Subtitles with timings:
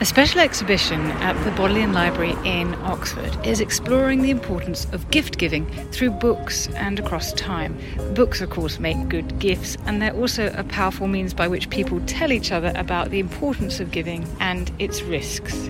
[0.00, 5.38] A special exhibition at the Bodleian Library in Oxford is exploring the importance of gift
[5.38, 7.76] giving through books and across time.
[8.14, 12.00] Books, of course, make good gifts, and they're also a powerful means by which people
[12.06, 15.68] tell each other about the importance of giving and its risks.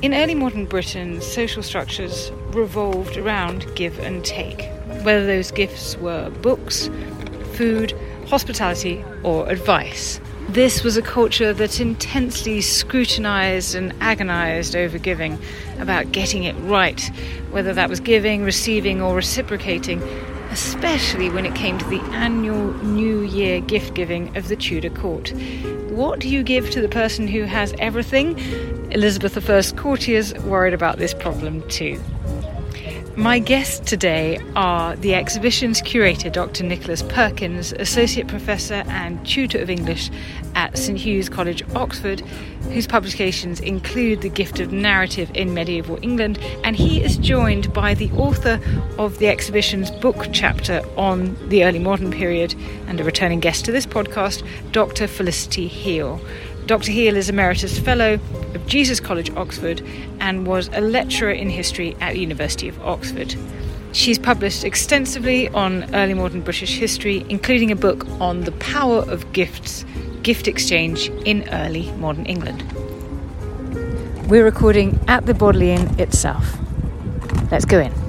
[0.00, 4.70] In early modern Britain, social structures revolved around give and take,
[5.02, 6.88] whether those gifts were books,
[7.52, 7.92] food,
[8.26, 10.18] hospitality, or advice.
[10.48, 15.38] This was a culture that intensely scrutinized and agonized over giving,
[15.80, 17.00] about getting it right,
[17.50, 20.00] whether that was giving, receiving, or reciprocating,
[20.50, 25.32] especially when it came to the annual New Year gift giving of the Tudor court.
[25.90, 28.38] What do you give to the person who has everything?
[28.92, 32.00] Elizabeth I's courtiers worried about this problem too.
[33.16, 36.64] My guests today are the exhibition's curator, Dr.
[36.64, 40.10] Nicholas Perkins, Associate Professor and Tutor of English
[40.54, 42.20] at St Hugh's College, Oxford,
[42.70, 47.94] whose publications include The Gift of Narrative in Medieval England, and he is joined by
[47.94, 48.60] the author
[48.98, 52.54] of the exhibition's book chapter on the early modern period
[52.86, 55.06] and a returning guest to this podcast, Dr.
[55.06, 56.20] Felicity Heal.
[56.66, 56.90] Dr.
[56.90, 58.14] Heal is Emeritus Fellow
[58.54, 59.82] of Jesus College, Oxford,
[60.18, 63.36] and was a lecturer in history at the University of Oxford.
[63.92, 69.32] She's published extensively on early modern British history, including a book on the power of
[69.32, 69.84] gifts,
[70.22, 72.64] gift exchange in early modern England.
[74.28, 76.58] We're recording at the Bodleian itself.
[77.52, 78.05] Let's go in.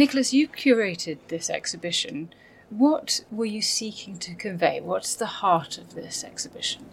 [0.00, 2.32] Nicholas, you curated this exhibition.
[2.70, 4.80] What were you seeking to convey?
[4.80, 6.86] What's the heart of this exhibition?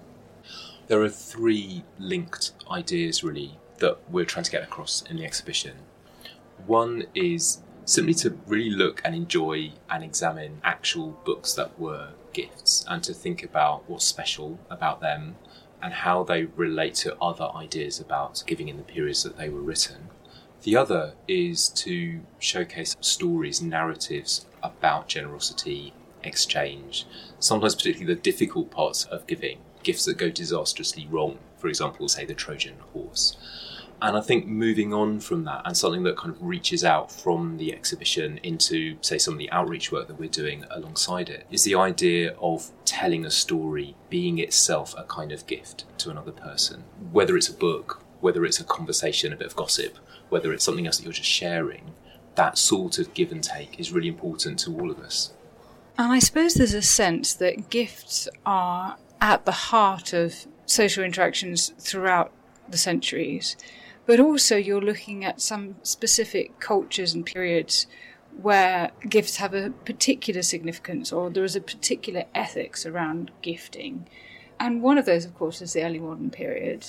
[0.88, 5.78] There are three linked ideas, really, that we're trying to get across in the exhibition.
[6.66, 12.84] One is simply to really look and enjoy and examine actual books that were gifts
[12.90, 15.38] and to think about what's special about them
[15.82, 19.62] and how they relate to other ideas about giving in the periods that they were
[19.62, 20.10] written.
[20.64, 27.06] The other is to showcase stories, narratives about generosity, exchange,
[27.40, 32.26] sometimes particularly the difficult parts of giving, gifts that go disastrously wrong, for example, say
[32.26, 33.38] the Trojan horse.
[34.00, 37.58] And I think moving on from that, and something that kind of reaches out from
[37.58, 41.64] the exhibition into, say, some of the outreach work that we're doing alongside it, is
[41.64, 46.84] the idea of telling a story being itself a kind of gift to another person.
[47.12, 49.98] Whether it's a book, whether it's a conversation, a bit of gossip,
[50.30, 51.94] whether it's something else that you're just sharing,
[52.36, 55.34] that sort of give and take is really important to all of us.
[55.98, 61.74] And I suppose there's a sense that gifts are at the heart of social interactions
[61.80, 62.32] throughout
[62.70, 63.58] the centuries,
[64.06, 67.88] but also you're looking at some specific cultures and periods
[68.42, 74.08] where gifts have a particular significance or there is a particular ethics around gifting.
[74.60, 76.86] And one of those, of course, is the early modern period.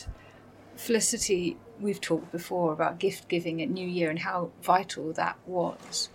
[0.78, 6.08] Felicity, we've talked before about gift giving at New Year and how vital that was.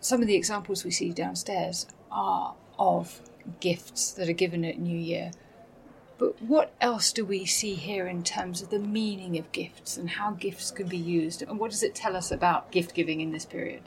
[0.00, 3.20] Some of the examples we see downstairs are of
[3.60, 5.32] gifts that are given at New Year.
[6.16, 10.08] But what else do we see here in terms of the meaning of gifts and
[10.08, 11.42] how gifts can be used?
[11.42, 13.82] And what does it tell us about gift giving in this period?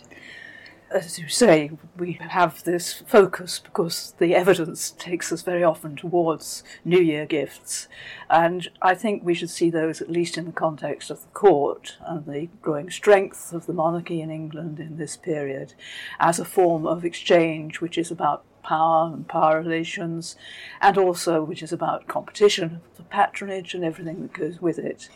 [0.93, 6.63] As you say, we have this focus because the evidence takes us very often towards
[6.85, 7.87] New Year gifts.
[8.29, 11.97] And I think we should see those, at least in the context of the court
[12.05, 15.73] and the growing strength of the monarchy in England in this period,
[16.19, 20.35] as a form of exchange which is about power and power relations,
[20.81, 25.09] and also which is about competition for patronage and everything that goes with it.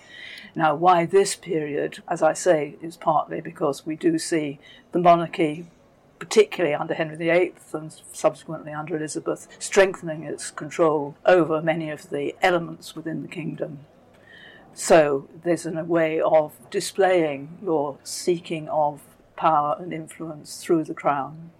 [0.55, 4.59] Now, why this period, as I say, is partly because we do see
[4.91, 5.67] the monarchy
[6.19, 12.35] particularly under Henry VIII and subsequently under Elizabeth, strengthening its control over many of the
[12.41, 13.79] elements within the kingdom.
[14.73, 19.01] So there's a way of displaying your seeking of
[19.35, 21.51] power and influence through the crown.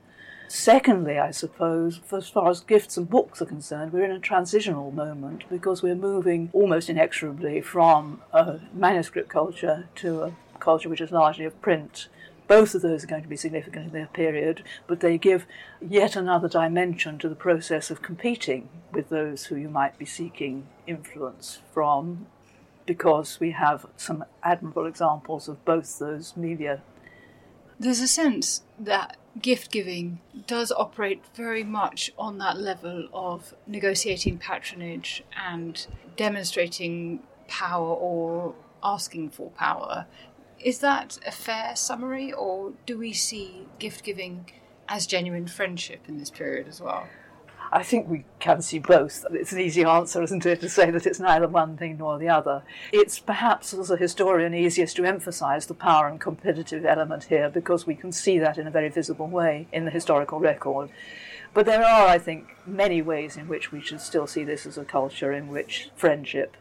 [0.50, 4.92] Secondly, I suppose, as far as gifts and books are concerned, we're in a transitional
[4.92, 11.12] moment because we're moving almost inexorably from a manuscript culture to a culture which is
[11.12, 12.08] largely of print.
[12.48, 15.46] Both of those are going to be significant in their period, but they give
[15.82, 20.66] yet another dimension to the process of competing with those who you might be seeking
[20.88, 22.28] influence from,
[22.86, 26.82] because we have some admirable examples of both those media.
[27.80, 34.40] There's a sense that gift giving does operate very much on that level of negotiating
[34.40, 35.86] patronage and
[36.16, 40.08] demonstrating power or asking for power
[40.60, 44.50] is that a fair summary, or do we see gift giving
[44.90, 47.08] as genuine friendship in this period as well?
[47.72, 49.26] I think we can see both.
[49.32, 52.30] It's an easy answer, isn't it, to say that it's neither one thing nor the
[52.30, 52.64] other.
[52.92, 57.86] It's perhaps, as a historian, easiest to emphasise the power and competitive element here because
[57.86, 60.90] we can see that in a very visible way in the historical record.
[61.54, 64.78] But there are, I think, many ways in which we should still see this as
[64.78, 66.56] a culture in which friendship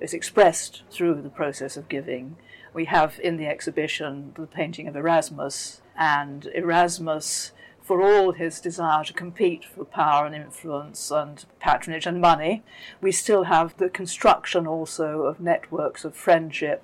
[0.00, 2.36] is expressed through the process of giving
[2.72, 7.52] we have in the exhibition the painting of Erasmus, and Erasmus,
[7.88, 12.62] for all his desire to compete for power and influence and patronage and money,
[13.00, 16.82] we still have the construction also of networks of friendship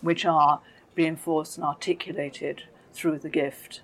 [0.00, 0.60] which are
[0.96, 3.82] reinforced and articulated through the gift.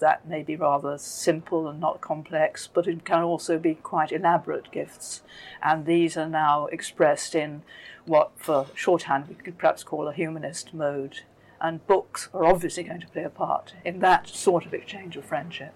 [0.00, 4.72] That may be rather simple and not complex, but it can also be quite elaborate
[4.72, 5.22] gifts.
[5.62, 7.62] And these are now expressed in
[8.06, 11.20] what, for shorthand, we could perhaps call a humanist mode.
[11.60, 15.24] And books are obviously going to play a part in that sort of exchange of
[15.24, 15.74] friendship.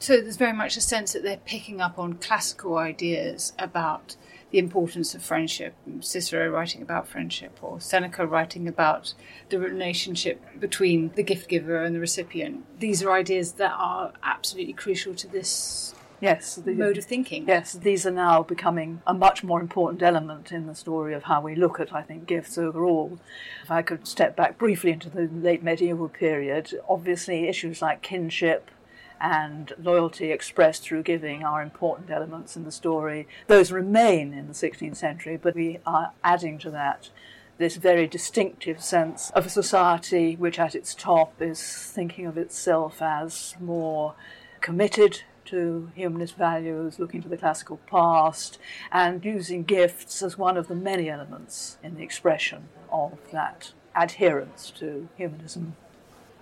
[0.00, 4.16] So there's very much a sense that they're picking up on classical ideas about
[4.50, 5.74] the importance of friendship.
[6.00, 9.12] Cicero writing about friendship, or Seneca writing about
[9.50, 12.64] the relationship between the gift giver and the recipient.
[12.80, 17.46] These are ideas that are absolutely crucial to this yes, the, mode of thinking.
[17.46, 21.42] Yes, these are now becoming a much more important element in the story of how
[21.42, 23.18] we look at, I think, gifts overall.
[23.62, 28.70] If I could step back briefly into the late medieval period, obviously issues like kinship
[29.20, 33.28] and loyalty expressed through giving are important elements in the story.
[33.46, 37.10] Those remain in the 16th century, but we are adding to that
[37.58, 43.02] this very distinctive sense of a society which, at its top, is thinking of itself
[43.02, 44.14] as more
[44.62, 48.58] committed to humanist values, looking to the classical past,
[48.90, 54.70] and using gifts as one of the many elements in the expression of that adherence
[54.70, 55.76] to humanism.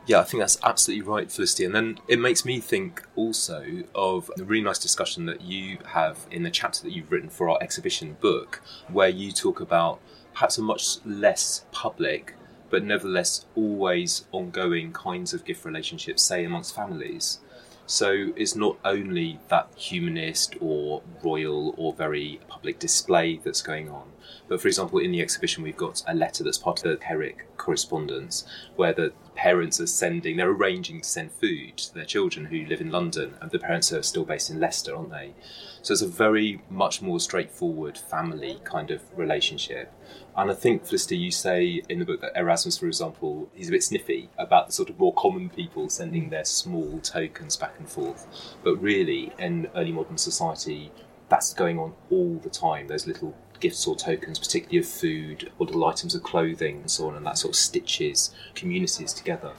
[0.08, 1.66] Yeah, I think that's absolutely right, Felicity.
[1.66, 6.26] And then it makes me think also of a really nice discussion that you have
[6.30, 10.00] in the chapter that you've written for our exhibition book, where you talk about
[10.32, 12.36] perhaps a much less public,
[12.70, 17.40] but nevertheless always ongoing kinds of gift relationships, say amongst families.
[17.84, 24.12] So it's not only that humanist or royal or very public display that's going on,
[24.48, 27.46] but for example, in the exhibition, we've got a letter that's part of the Herrick
[27.56, 28.46] correspondence
[28.76, 32.80] where the parents are sending, they're arranging to send food to their children who live
[32.80, 35.32] in London, and the parents are still based in Leicester, aren't they?
[35.80, 39.92] So it's a very much more straightforward family kind of relationship.
[40.36, 43.70] And I think, Felicity, you say in the book that Erasmus, for example, he's a
[43.70, 47.88] bit sniffy about the sort of more common people sending their small tokens back and
[47.88, 48.26] forth.
[48.64, 50.90] But really, in early modern society,
[51.28, 52.88] that's going on all the time.
[52.88, 57.08] Those little gifts or tokens, particularly of food or little items of clothing and so
[57.08, 59.52] on, and that sort of stitches communities together.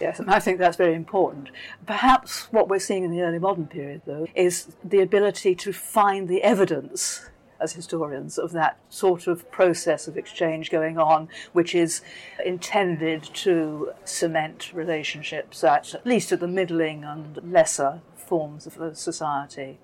[0.00, 1.48] Yes, and I think that's very important.
[1.86, 6.28] Perhaps what we're seeing in the early modern period, though, is the ability to find
[6.28, 7.28] the evidence
[7.60, 12.02] as historians of that sort of process of exchange going on, which is
[12.44, 19.78] intended to cement relationships at, at least at the middling and lesser forms of society.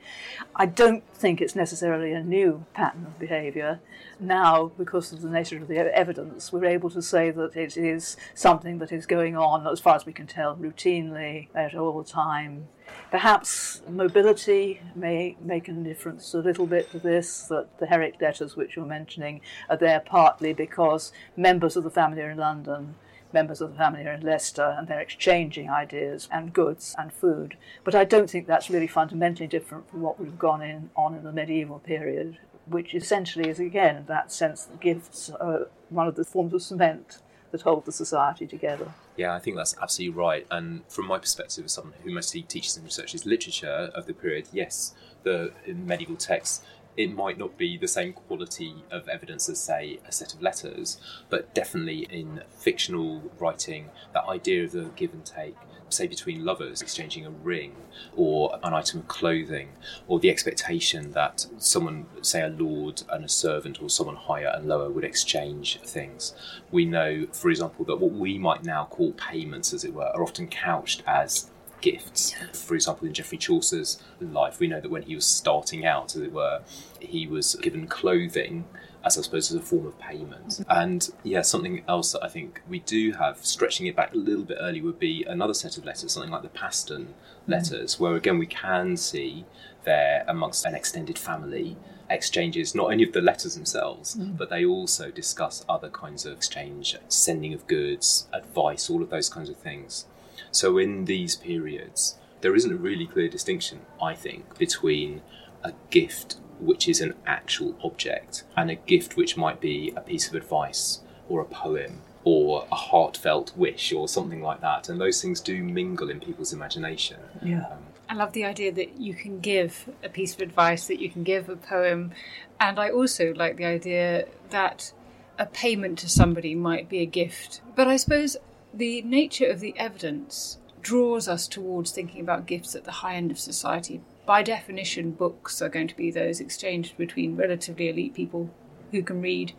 [0.57, 3.81] I don't think it's necessarily a new pattern of behaviour.
[4.19, 8.17] Now, because of the nature of the evidence, we're able to say that it is
[8.35, 12.69] something that is going on, as far as we can tell, routinely at all time.
[13.11, 18.57] Perhaps mobility may make a difference a little bit to this, that the Herrick letters
[18.57, 22.97] which you're mentioning are there partly because members of the family are in London
[23.33, 27.57] members of the family are in Leicester and they're exchanging ideas and goods and food.
[27.85, 31.15] But I don't think that's really fundamentally different from what would have gone in, on
[31.15, 36.17] in the medieval period, which essentially is again that sense that gifts are one of
[36.17, 37.19] the forms of cement
[37.51, 38.93] that hold the society together.
[39.17, 40.47] Yeah, I think that's absolutely right.
[40.51, 44.49] And from my perspective, as someone who mostly teaches and researches literature of the period,
[44.53, 46.63] yes, the medieval texts
[46.97, 50.99] it might not be the same quality of evidence as, say, a set of letters,
[51.31, 55.57] but definitely in fictional writing, that idea of the give and take,
[55.89, 57.75] say, between lovers exchanging a ring
[58.17, 59.71] or an item of clothing,
[60.07, 64.67] or the expectation that someone, say, a lord and a servant, or someone higher and
[64.69, 66.35] lower, would exchange things.
[66.71, 70.23] We know, for example, that what we might now call payments, as it were, are
[70.23, 71.51] often couched as
[71.83, 72.35] gifts.
[72.55, 76.23] For example, in Geoffrey Chaucer's life, we know that when he was starting out, as
[76.23, 76.63] it were,
[77.01, 78.65] he was given clothing
[79.05, 80.65] as I suppose as a form of payment.
[80.69, 84.45] And yeah, something else that I think we do have, stretching it back a little
[84.45, 87.15] bit early, would be another set of letters, something like the Paston
[87.47, 89.45] letters, where again we can see
[89.85, 91.77] there amongst an extended family
[92.09, 94.37] exchanges not only of the letters themselves, mm.
[94.37, 99.29] but they also discuss other kinds of exchange, sending of goods, advice, all of those
[99.29, 100.07] kinds of things.
[100.53, 105.23] So in these periods, there isn't a really clear distinction, I think, between
[105.65, 110.29] a gift which is an actual object and a gift which might be a piece
[110.29, 114.89] of advice or a poem or a heartfelt wish or something like that.
[114.89, 117.19] And those things do mingle in people's imagination.
[117.43, 117.67] Yeah.
[117.71, 117.79] Um,
[118.09, 121.25] I love the idea that you can give a piece of advice, that you can
[121.25, 122.13] give a poem.
[122.61, 124.93] And I also like the idea that
[125.39, 127.63] a payment to somebody might be a gift.
[127.75, 128.37] But I suppose
[128.75, 133.31] the nature of the evidence draws us towards thinking about gifts at the high end
[133.31, 134.01] of society.
[134.27, 138.51] By definition, books are going to be those exchanged between relatively elite people
[138.91, 139.53] who can read,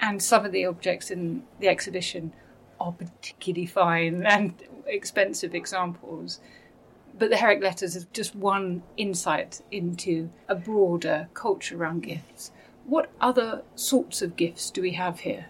[0.00, 2.32] and some of the objects in the exhibition
[2.80, 4.54] are particularly fine and
[4.86, 6.40] expensive examples.
[7.16, 12.50] But the Herrick letters is just one insight into a broader culture around gifts.
[12.84, 15.46] What other sorts of gifts do we have here?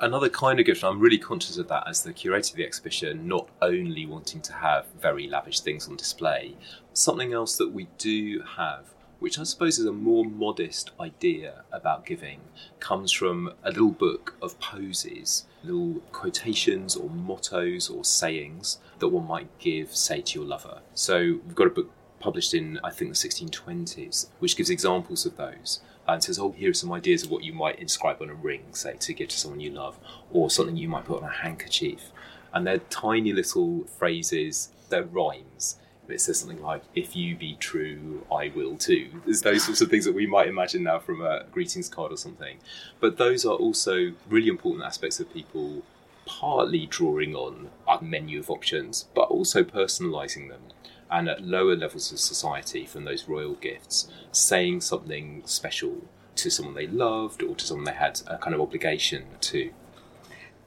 [0.00, 3.26] Another kind of gift, I'm really conscious of that as the curator of the exhibition,
[3.26, 6.56] not only wanting to have very lavish things on display,
[6.92, 12.06] something else that we do have, which I suppose is a more modest idea about
[12.06, 12.40] giving,
[12.80, 19.26] comes from a little book of poses, little quotations or mottos or sayings that one
[19.26, 20.80] might give, say, to your lover.
[20.94, 21.90] So we've got a book
[22.20, 26.70] published in, I think, the 1620s, which gives examples of those and says, "Oh, here
[26.70, 29.38] are some ideas of what you might inscribe on a ring, say, to give to
[29.38, 29.98] someone you love,
[30.32, 32.10] or something you might put on a handkerchief."
[32.52, 35.78] And they're tiny little phrases, they're rhymes.
[36.08, 39.90] It says something like, "If you be true, I will too." There's those sorts of
[39.90, 42.60] things that we might imagine now from a greetings card or something.
[42.98, 45.82] But those are also really important aspects of people
[46.24, 50.62] partly drawing on a menu of options, but also personalising them
[51.10, 56.02] and at lower levels of society from those royal gifts, saying something special
[56.36, 59.70] to someone they loved or to someone they had a kind of obligation to.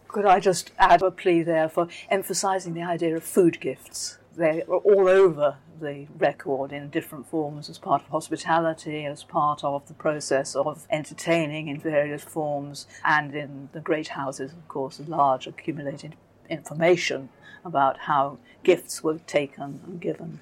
[0.08, 4.18] Could I just add a plea there for emphasising the idea of food gifts?
[4.36, 9.64] They are all over the record in different forms as part of hospitality, as part
[9.64, 15.02] of the process of entertaining in various forms, and in the great houses, of course,
[15.08, 16.16] large accumulated
[16.52, 17.30] information
[17.66, 20.40] about how gifts were taken and given.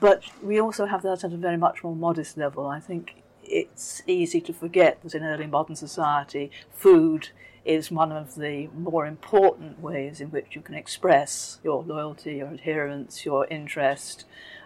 [0.00, 2.66] But we also have that at a very much more modest level.
[2.66, 7.28] I think it's easy to forget that in early modern society, food
[7.64, 12.48] is one of the more important ways in which you can express your loyalty, your
[12.48, 14.24] adherence, your interest.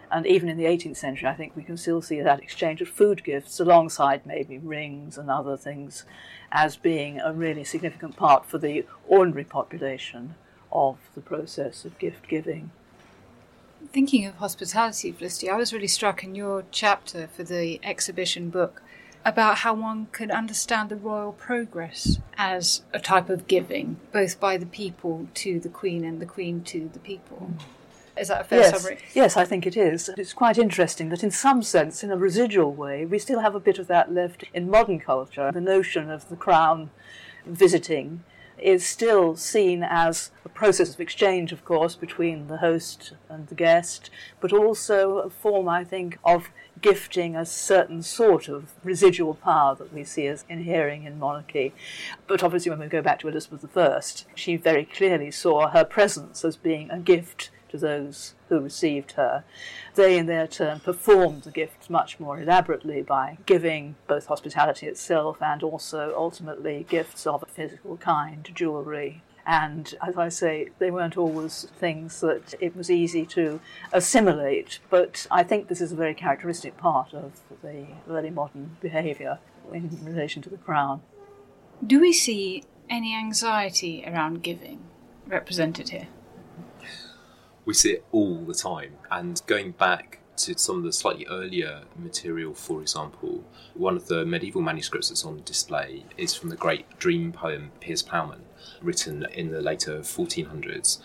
[0.09, 2.87] And even in the 18th century, I think we can still see that exchange of
[2.87, 6.05] food gifts alongside maybe rings and other things
[6.51, 10.35] as being a really significant part for the ordinary population
[10.71, 12.71] of the process of gift giving.
[13.91, 18.81] Thinking of hospitality, Felicity, I was really struck in your chapter for the exhibition book
[19.23, 24.57] about how one could understand the royal progress as a type of giving, both by
[24.57, 27.51] the people to the Queen and the Queen to the people.
[27.53, 27.61] Mm.
[28.17, 28.79] Is that a fair yes.
[28.79, 28.99] summary?
[29.13, 30.09] Yes, I think it is.
[30.17, 33.59] It's quite interesting that, in some sense, in a residual way, we still have a
[33.59, 35.51] bit of that left in modern culture.
[35.51, 36.91] The notion of the crown
[37.45, 38.23] visiting
[38.57, 43.55] is still seen as a process of exchange, of course, between the host and the
[43.55, 44.09] guest,
[44.39, 46.49] but also a form, I think, of
[46.81, 51.73] gifting a certain sort of residual power that we see as inhering in monarchy.
[52.27, 54.01] But obviously, when we go back to Elizabeth I,
[54.35, 59.43] she very clearly saw her presence as being a gift to those who received her.
[59.95, 65.41] They, in their turn, performed the gifts much more elaborately by giving both hospitality itself
[65.41, 69.21] and also ultimately gifts of a physical kind, jewellery.
[69.45, 73.59] And as I say, they weren't always things that it was easy to
[73.93, 79.37] assimilate, but I think this is a very characteristic part of the early modern behaviour
[79.71, 81.01] in relation to the crown.
[81.85, 84.79] Do we see any anxiety around giving
[85.27, 86.07] represented here?
[87.65, 88.93] We see it all the time.
[89.11, 93.43] And going back to some of the slightly earlier material, for example,
[93.73, 98.03] one of the medieval manuscripts that's on display is from the great dream poem Piers
[98.03, 98.41] Plowman,
[98.81, 100.99] written in the later 1400s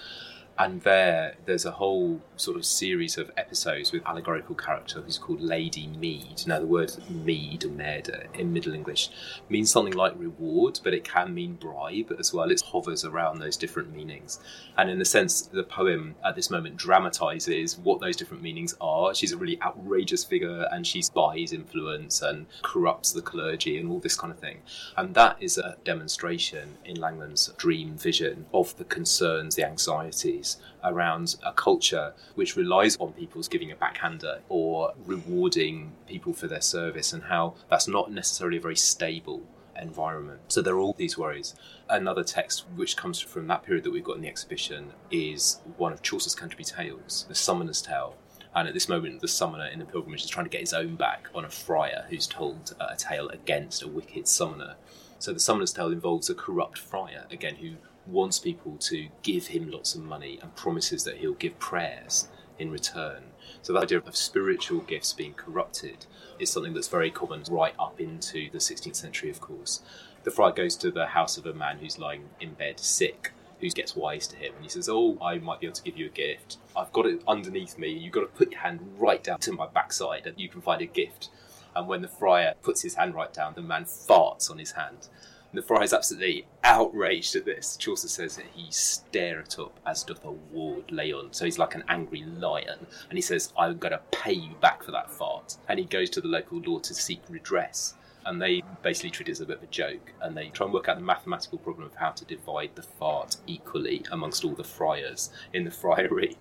[0.60, 5.40] and there there's a whole sort of series of episodes with allegorical character who's called
[5.40, 6.46] Lady Meed.
[6.46, 9.08] Now the word mead or mead in Middle English
[9.48, 12.50] means something like reward, but it can mean bribe as well.
[12.50, 14.38] It hovers around those different meanings,
[14.76, 19.14] and in a sense, the poem at this moment dramatizes what those different meanings are.
[19.14, 23.98] She's a really outrageous figure, and she buys influence and corrupts the clergy and all
[23.98, 24.58] this kind of thing,
[24.98, 30.49] and that is a demonstration in Langland's dream vision of the concerns, the anxieties
[30.82, 36.60] around a culture which relies on people's giving a backhander or rewarding people for their
[36.60, 39.42] service, and how that's not necessarily a very stable
[39.80, 40.40] environment.
[40.48, 41.54] So there are all these worries.
[41.88, 45.92] Another text which comes from that period that we've got in the exhibition is one
[45.92, 48.16] of Chaucer's Canterbury Tales, The Summoner's Tale.
[48.54, 50.96] And at this moment, the summoner in the pilgrimage is trying to get his own
[50.96, 54.74] back on a friar who's told uh, a tale against a wicked summoner.
[55.20, 57.74] So the summoner's tale involves a corrupt friar, again, who
[58.10, 62.70] wants people to give him lots of money and promises that he'll give prayers in
[62.70, 63.24] return.
[63.62, 66.06] So the idea of spiritual gifts being corrupted
[66.38, 69.80] is something that's very common right up into the 16th century, of course.
[70.24, 73.68] The friar goes to the house of a man who's lying in bed sick, who
[73.70, 76.06] gets wise to him, and he says, Oh, I might be able to give you
[76.06, 76.58] a gift.
[76.76, 77.88] I've got it underneath me.
[77.90, 80.82] You've got to put your hand right down to my backside, and you can find
[80.82, 81.30] a gift.
[81.74, 85.08] And when the friar puts his hand right down, the man farts on his hand.
[85.52, 87.76] The friar is absolutely outraged at this.
[87.76, 91.32] Chaucer says that he stareth up as doth a ward lion.
[91.32, 92.86] So he's like an angry lion.
[93.08, 95.56] And he says, I'm going to pay you back for that fart.
[95.68, 97.94] And he goes to the local law to seek redress.
[98.26, 100.12] And they basically treat it as a bit of a joke.
[100.20, 103.36] And they try and work out the mathematical problem of how to divide the fart
[103.48, 106.36] equally amongst all the friars in the friary.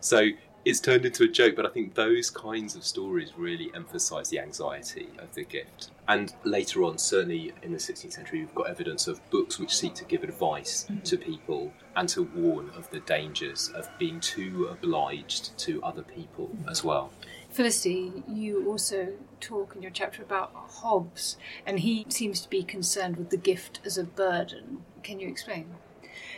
[0.00, 0.28] So
[0.64, 4.40] it's turned into a joke, but I think those kinds of stories really emphasise the
[4.40, 5.90] anxiety of the gift.
[6.06, 9.94] And later on, certainly in the 16th century, we've got evidence of books which seek
[9.94, 11.02] to give advice mm-hmm.
[11.02, 16.48] to people and to warn of the dangers of being too obliged to other people
[16.48, 16.68] mm-hmm.
[16.68, 17.10] as well.
[17.50, 23.16] Felicity, you also talk in your chapter about Hobbes, and he seems to be concerned
[23.16, 24.84] with the gift as a burden.
[25.02, 25.74] Can you explain?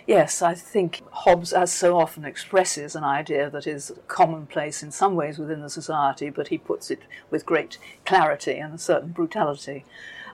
[0.07, 5.15] Yes, I think Hobbes, as so often, expresses an idea that is commonplace in some
[5.15, 9.85] ways within the society, but he puts it with great clarity and a certain brutality.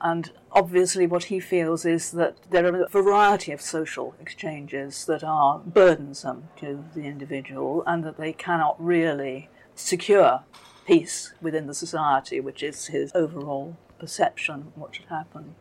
[0.01, 5.23] And obviously, what he feels is that there are a variety of social exchanges that
[5.23, 10.43] are burdensome to the individual and that they cannot really secure
[10.87, 15.53] peace within the society, which is his overall perception of what should happen.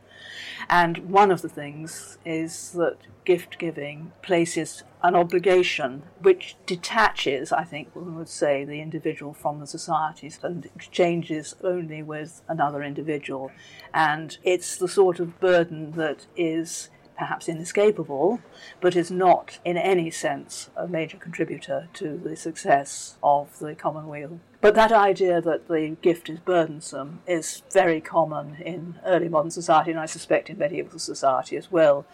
[0.69, 7.65] And one of the things is that gift giving places an obligation which detaches, I
[7.65, 13.53] think one would say, the individual from the societies and exchanges only with another individual.
[13.93, 18.41] And it's the sort of burden that is perhaps inescapable,
[18.81, 24.41] but is not in any sense a major contributor to the success of the commonweal.
[24.61, 29.91] But that idea that the gift is burdensome is very common in early modern society,
[29.91, 32.07] and I suspect in medieval society as well.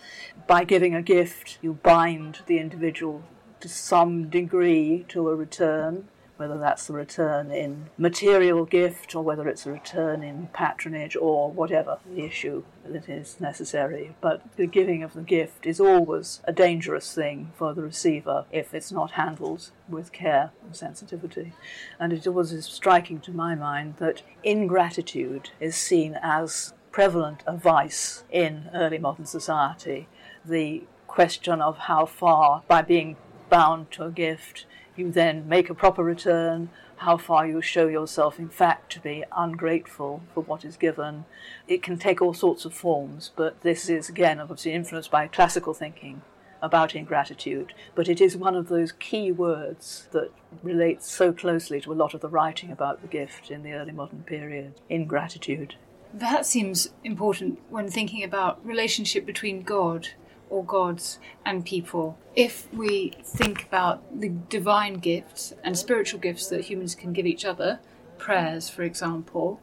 [0.46, 3.22] By giving a gift, you bind the individual
[3.60, 9.48] to some degree to a return, whether that's the return in material gift or whether
[9.48, 14.14] it's a return in patronage or whatever the issue that is necessary.
[14.20, 18.74] But the giving of the gift is always a dangerous thing for the receiver if
[18.74, 21.52] it's not handled with care and sensitivity.
[21.98, 28.24] And it was striking to my mind that ingratitude is seen as prevalent a vice
[28.30, 30.08] in early modern society.
[30.44, 33.16] The question of how far, by being
[33.48, 38.38] bound to a gift, you then make a proper return, how far you show yourself,
[38.38, 41.24] in fact, to be ungrateful for what is given.
[41.66, 45.74] It can take all sorts of forms, but this is, again, obviously influenced by classical
[45.74, 46.22] thinking
[46.62, 50.30] about ingratitude, but it is one of those key words that
[50.62, 53.92] relates so closely to a lot of the writing about the gift in the early
[53.92, 55.74] modern period ingratitude.
[56.14, 60.10] That seems important when thinking about relationship between God
[60.54, 62.16] or gods and people.
[62.36, 67.44] If we think about the divine gifts and spiritual gifts that humans can give each
[67.44, 67.80] other,
[68.18, 69.60] prayers, for example,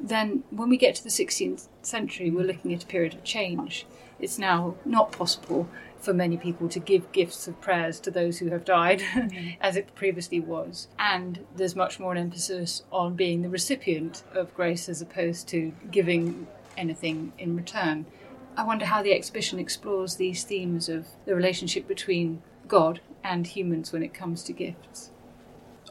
[0.00, 3.86] then when we get to the 16th century, we're looking at a period of change.
[4.18, 5.68] it's now not possible
[6.00, 9.56] for many people to give gifts of prayers to those who have died, mm.
[9.60, 10.88] as it previously was.
[10.98, 15.72] And there's much more an emphasis on being the recipient of grace as opposed to
[15.90, 18.06] giving anything in return.
[18.56, 23.92] I wonder how the exhibition explores these themes of the relationship between God and humans
[23.92, 25.10] when it comes to gifts.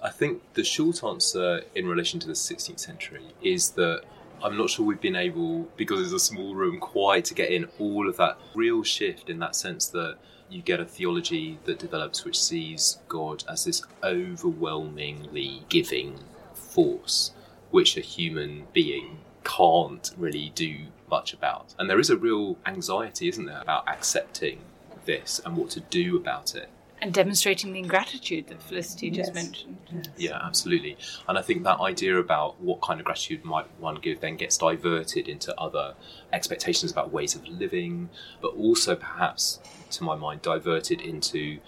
[0.02, 4.04] I think the short answer in relation to the 16th century is that
[4.44, 7.68] I'm not sure we've been able, because it's a small room, quite to get in
[7.80, 10.18] all of that real shift in that sense that
[10.50, 16.20] you get a theology that develops which sees God as this overwhelmingly giving
[16.54, 17.32] force,
[17.72, 20.78] which a human being can't really do
[21.16, 21.66] much about.
[21.78, 24.58] And there is a real anxiety, isn't there, about accepting
[25.06, 26.70] this and what to do about it
[27.04, 29.44] and demonstrating the ingratitude that Felicity just yes.
[29.44, 29.78] mentioned.
[29.94, 30.08] Yes.
[30.16, 30.96] Yeah, absolutely.
[31.28, 34.58] And I think that idea about what kind of gratitude might one give then gets
[34.58, 35.96] diverted into other
[36.32, 38.10] expectations about ways of living,
[38.42, 39.60] but also perhaps,
[39.92, 41.60] to my mind, diverted into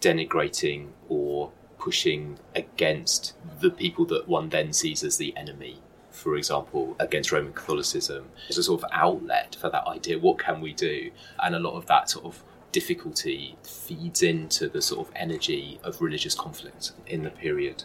[0.00, 5.82] denigrating or pushing against the people that one then sees as the enemy
[6.18, 8.26] for example, against Roman Catholicism.
[8.48, 10.18] as a sort of outlet for that idea.
[10.18, 11.10] What can we do?
[11.42, 16.00] And a lot of that sort of difficulty feeds into the sort of energy of
[16.02, 17.84] religious conflict in the period.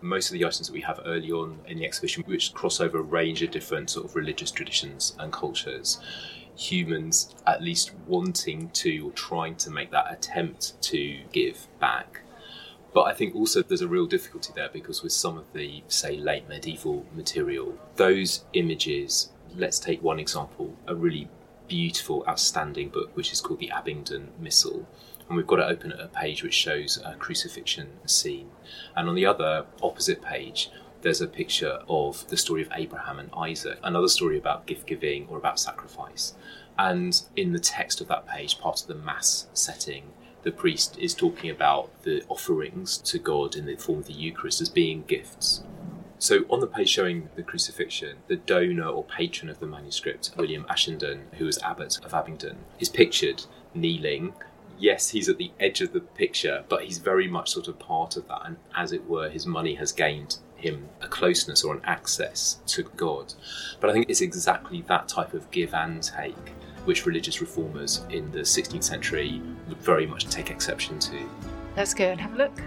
[0.00, 2.98] Most of the items that we have early on in the exhibition, which cross over
[2.98, 5.98] a range of different sort of religious traditions and cultures,
[6.56, 12.22] humans at least wanting to or trying to make that attempt to give back.
[12.96, 16.16] But I think also there's a real difficulty there because with some of the, say,
[16.16, 21.28] late medieval material, those images, let's take one example, a really
[21.68, 24.88] beautiful, outstanding book, which is called the Abingdon Missal.
[25.28, 28.48] And we've got it open a page which shows a crucifixion scene.
[28.96, 30.70] And on the other, opposite page,
[31.02, 35.28] there's a picture of the story of Abraham and Isaac, another story about gift giving
[35.28, 36.32] or about sacrifice.
[36.78, 40.14] And in the text of that page, part of the Mass setting,
[40.46, 44.60] the priest is talking about the offerings to God in the form of the Eucharist
[44.60, 45.64] as being gifts.
[46.20, 50.64] So, on the page showing the crucifixion, the donor or patron of the manuscript, William
[50.70, 53.42] Ashenden, who was abbot of Abingdon, is pictured
[53.74, 54.34] kneeling.
[54.78, 58.16] Yes, he's at the edge of the picture, but he's very much sort of part
[58.16, 61.80] of that, and as it were, his money has gained him a closeness or an
[61.82, 63.34] access to God.
[63.80, 66.52] But I think it's exactly that type of give and take
[66.86, 71.18] which religious reformers in the 16th century would very much take exception to.
[71.76, 72.62] Let's go and have a look.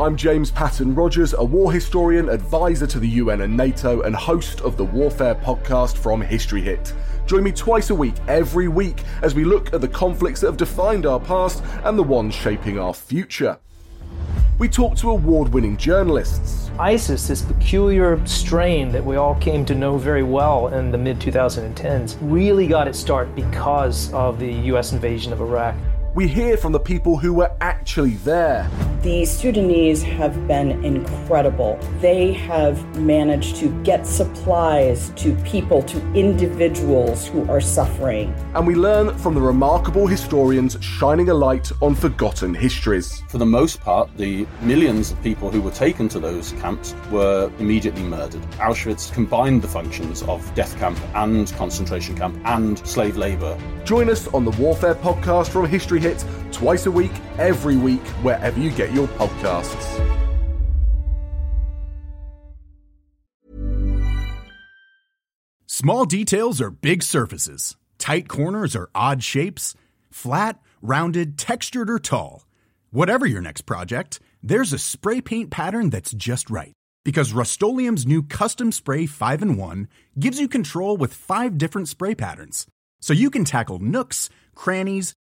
[0.00, 4.62] I'm James Patton Rogers, a war historian, advisor to the UN and NATO, and host
[4.62, 6.94] of the Warfare podcast from History Hit.
[7.26, 10.56] Join me twice a week, every week, as we look at the conflicts that have
[10.56, 13.58] defined our past and the ones shaping our future.
[14.60, 16.70] We talk to award winning journalists.
[16.78, 21.18] ISIS, this peculiar strain that we all came to know very well in the mid
[21.18, 25.74] 2010s, really got its start because of the US invasion of Iraq.
[26.12, 28.68] We hear from the people who were actually there.
[29.02, 31.78] The Sudanese have been incredible.
[32.00, 38.34] They have managed to get supplies to people, to individuals who are suffering.
[38.54, 43.22] And we learn from the remarkable historians shining a light on forgotten histories.
[43.28, 47.52] For the most part, the millions of people who were taken to those camps were
[47.60, 48.42] immediately murdered.
[48.58, 53.56] Auschwitz combined the functions of death camp and concentration camp and slave labour.
[53.84, 58.58] Join us on the Warfare podcast from History Hit twice a week, every week, wherever
[58.58, 60.16] you get your podcasts.
[65.66, 69.74] Small details are big surfaces, tight corners are odd shapes,
[70.10, 72.46] flat, rounded, textured, or tall.
[72.90, 76.72] Whatever your next project, there's a spray paint pattern that's just right.
[77.04, 82.14] Because Rust new Custom Spray 5 in 1 gives you control with five different spray
[82.14, 82.66] patterns.
[83.00, 85.14] So you can tackle nooks, crannies,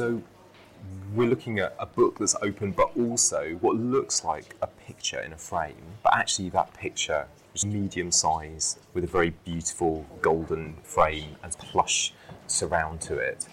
[0.00, 0.22] So
[1.14, 5.34] we're looking at a book that's open, but also what looks like a picture in
[5.34, 11.36] a frame, but actually that picture is medium size with a very beautiful golden frame
[11.42, 12.14] and plush
[12.46, 13.46] surround to it,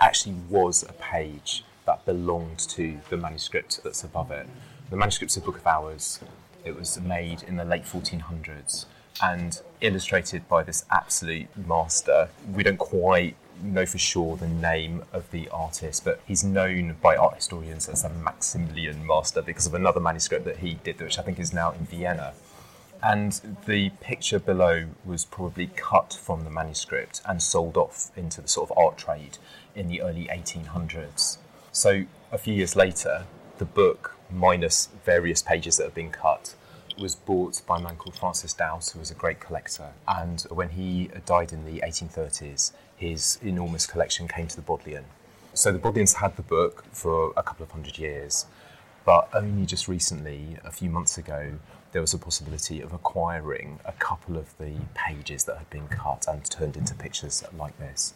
[0.00, 4.48] actually was a page that belonged to the manuscript that's above it.
[4.90, 6.18] The manuscript's a book of hours.
[6.64, 8.86] It was made in the late 1400s
[9.22, 12.28] and illustrated by this absolute master.
[12.52, 17.16] We don't quite know for sure the name of the artist, but he's known by
[17.16, 21.22] art historians as a Maximilian master because of another manuscript that he did, which I
[21.22, 22.34] think is now in Vienna.
[23.02, 28.48] And the picture below was probably cut from the manuscript and sold off into the
[28.48, 29.38] sort of art trade
[29.74, 31.38] in the early 1800s.
[31.72, 33.24] So a few years later,
[33.58, 36.54] the book, minus various pages that have been cut,
[36.98, 39.92] was bought by a man called Francis Douce, who was a great collector.
[40.08, 45.04] And when he died in the 1830s, his enormous collection came to the Bodleian.
[45.54, 48.46] So the Bodleians had the book for a couple of hundred years,
[49.04, 51.54] but only just recently, a few months ago,
[51.92, 56.26] there was a possibility of acquiring a couple of the pages that had been cut
[56.28, 58.12] and turned into pictures like this.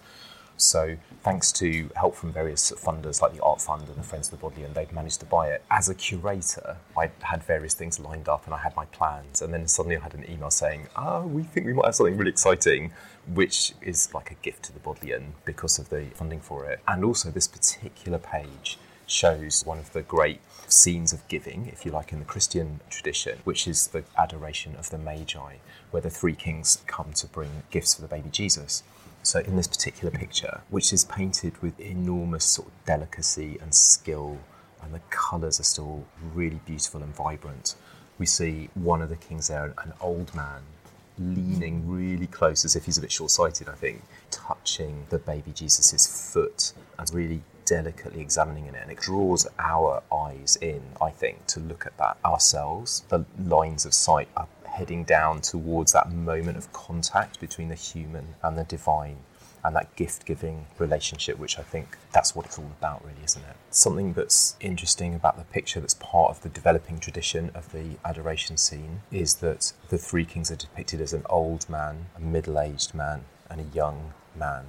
[0.60, 4.32] So, thanks to help from various funders like the Art Fund and the Friends of
[4.32, 5.64] the Bodleian, they've managed to buy it.
[5.70, 9.54] As a curator, I had various things lined up and I had my plans, and
[9.54, 12.30] then suddenly I had an email saying, "Oh, we think we might have something really
[12.30, 12.92] exciting,"
[13.26, 16.80] which is like a gift to the Bodleian because of the funding for it.
[16.86, 21.90] And also, this particular page shows one of the great scenes of giving, if you
[21.90, 25.54] like, in the Christian tradition, which is the adoration of the Magi,
[25.90, 28.82] where the three kings come to bring gifts for the baby Jesus.
[29.22, 34.38] So, in this particular picture, which is painted with enormous sort of delicacy and skill,
[34.82, 37.74] and the colours are still really beautiful and vibrant,
[38.18, 40.62] we see one of the kings there, an old man,
[41.18, 45.52] leaning really close as if he's a bit short sighted, I think, touching the baby
[45.52, 48.74] Jesus's foot and really delicately examining it.
[48.80, 53.04] And it draws our eyes in, I think, to look at that ourselves.
[53.08, 58.34] The lines of sight are heading down towards that moment of contact between the human
[58.42, 59.18] and the divine
[59.62, 63.42] and that gift giving relationship, which I think that's what it's all about, really, isn't
[63.42, 63.56] it?
[63.70, 68.56] Something that's interesting about the picture that's part of the developing tradition of the adoration
[68.56, 72.94] scene is that the three kings are depicted as an old man, a middle aged
[72.94, 74.64] man, and a young man.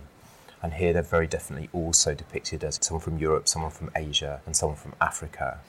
[0.62, 4.56] And here they're very definitely also depicted as someone from Europe, someone from Asia, and
[4.56, 5.60] someone from Africa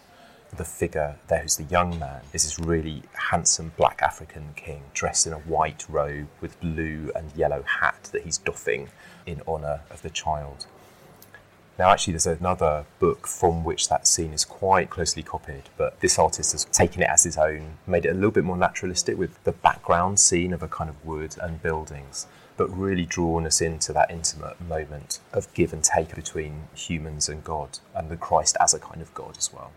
[0.54, 5.26] the figure there who's the young man is this really handsome black African king dressed
[5.26, 8.90] in a white robe with blue and yellow hat that he's doffing
[9.24, 10.66] in honour of the child.
[11.78, 16.18] Now, actually, there's another book from which that scene is quite closely copied, but this
[16.18, 19.42] artist has taken it as his own, made it a little bit more naturalistic with
[19.44, 22.26] the background scene of a kind of wood and buildings,
[22.58, 27.42] but really drawn us into that intimate moment of give and take between humans and
[27.42, 29.72] God, and the Christ as a kind of God as well.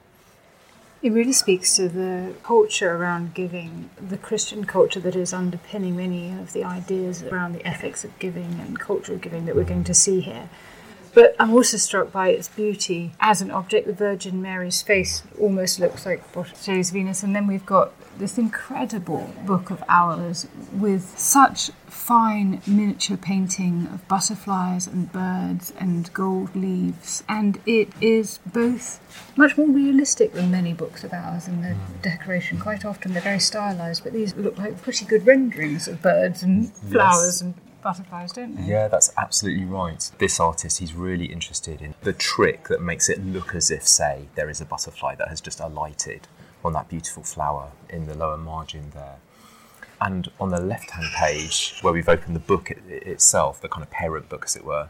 [1.05, 6.31] It really speaks to the culture around giving, the Christian culture that is underpinning many
[6.31, 9.83] of the ideas around the ethics of giving and culture of giving that we're going
[9.83, 10.49] to see here.
[11.13, 13.85] But I'm also struck by its beauty as an object.
[13.85, 19.29] The Virgin Mary's face almost looks like Botticelli's Venus, and then we've got this incredible
[19.45, 27.23] book of hours with such fine miniature painting of butterflies and birds and gold leaves.
[27.27, 28.99] And it is both
[29.35, 32.01] much more realistic than many books of hours in the mm.
[32.01, 32.59] decoration.
[32.59, 36.71] Quite often they're very stylized, but these look like pretty good renderings of birds and
[36.73, 37.41] flowers yes.
[37.41, 38.63] and butterflies, don't they?
[38.63, 40.11] Yeah, that's absolutely right.
[40.17, 44.27] This artist, he's really interested in the trick that makes it look as if, say,
[44.35, 46.27] there is a butterfly that has just alighted
[46.65, 49.17] on that beautiful flower in the lower margin there.
[50.01, 53.83] And on the left hand page, where we've opened the book it, itself, the kind
[53.83, 54.89] of parent book as it were,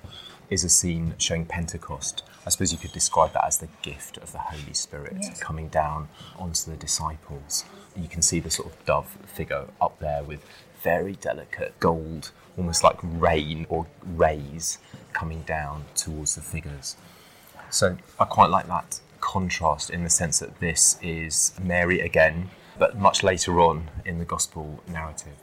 [0.50, 2.24] is a scene showing Pentecost.
[2.46, 5.40] I suppose you could describe that as the gift of the Holy Spirit yes.
[5.40, 6.08] coming down
[6.38, 7.66] onto the disciples.
[7.96, 10.46] You can see the sort of dove figure up there with
[10.82, 14.78] very delicate gold, almost like rain or rays
[15.14, 16.96] coming down towards the figures.
[17.70, 22.98] So I quite like that contrast in the sense that this is Mary again, but
[22.98, 25.40] much later on in the gospel narrative.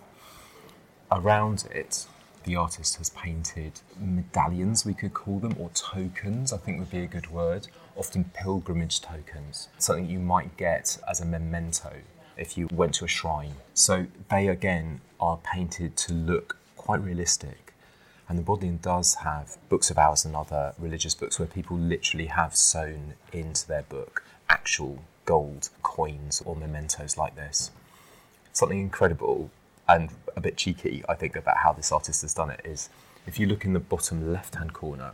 [1.10, 2.06] Around it,
[2.44, 7.04] The artist has painted medallions, we could call them, or tokens, I think would be
[7.04, 11.92] a good word, often pilgrimage tokens, something you might get as a memento
[12.36, 13.54] if you went to a shrine.
[13.74, 17.61] So they again are painted to look quite realistic.
[18.32, 22.28] And the Bodleian does have books of hours and other religious books where people literally
[22.28, 27.70] have sewn into their book actual gold coins or mementos like this.
[28.54, 29.50] Something incredible
[29.86, 32.88] and a bit cheeky, I think, about how this artist has done it is
[33.26, 35.10] if you look in the bottom left hand corner,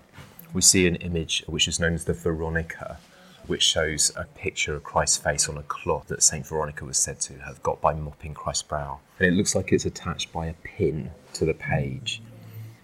[0.53, 3.01] we see an image which is known as the Veronica,
[3.49, 6.47] which shows a picture of Christ's face on a cloth that St.
[6.47, 9.01] Veronica was said to have got by mopping Christ's brow.
[9.19, 12.23] And it looks like it's attached by a pin to the page.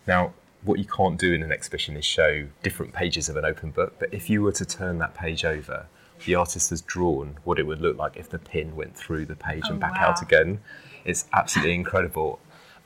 [0.07, 3.71] Now, what you can't do in an exhibition is show different pages of an open
[3.71, 5.87] book, but if you were to turn that page over,
[6.25, 9.35] the artist has drawn what it would look like if the pin went through the
[9.37, 10.09] page Oh, and back wow.
[10.09, 10.61] out again.
[11.05, 12.40] It's absolutely incredible.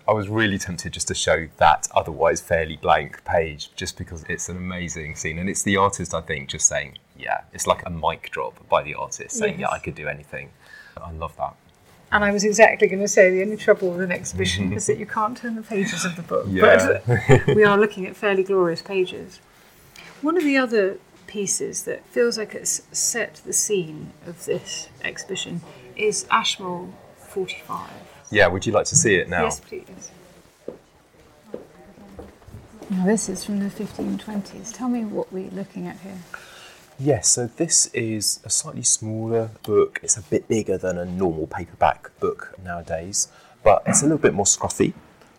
[0.09, 4.49] I was really tempted just to show that otherwise fairly blank page just because it's
[4.49, 5.39] an amazing scene.
[5.39, 8.83] And it's the artist, I think, just saying, yeah, it's like a mic drop by
[8.83, 10.49] the artist saying, yeah, I could do anything.
[10.97, 11.55] I love that.
[12.11, 14.77] And I was exactly going to say the only trouble with an exhibition mm-hmm.
[14.79, 16.47] is that you can't turn the pages of the book.
[16.49, 17.01] Yeah.
[17.07, 19.41] But we are looking at fairly glorious pages.
[20.23, 25.61] One of the other pieces that feels like it's set the scene of this exhibition
[25.97, 27.91] is Ashmole 45.
[28.31, 29.45] Yeah, would you like to see it now?
[29.45, 30.11] Yes, please.
[32.91, 34.73] Now, this is from the 1520s.
[34.73, 36.19] Tell me what we're looking at here.
[37.01, 40.01] Yes, so this is a slightly smaller book.
[40.03, 43.29] It's a bit bigger than a normal paperback book nowadays,
[43.63, 44.95] but it's a little bit more scruffy.